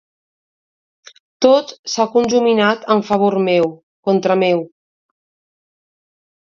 Tot 1.47 1.73
s'ha 1.93 2.07
conjuminat 2.15 2.89
en 2.97 3.05
favor 3.11 3.39
meu, 3.51 3.71
contra 4.09 4.43
meu. 4.47 4.69